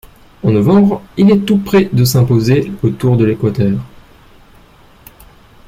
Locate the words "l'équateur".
3.25-3.77